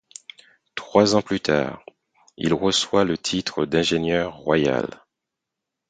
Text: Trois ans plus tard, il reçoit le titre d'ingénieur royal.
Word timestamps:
Trois 0.73 1.15
ans 1.15 1.21
plus 1.21 1.39
tard, 1.41 1.85
il 2.35 2.55
reçoit 2.55 3.03
le 3.03 3.19
titre 3.19 3.67
d'ingénieur 3.67 4.33
royal. 4.35 4.89